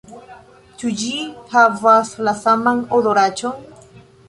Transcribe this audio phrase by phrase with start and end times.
[0.83, 1.11] Ĉu ĝi
[1.51, 3.89] havas la saman odoraĉon?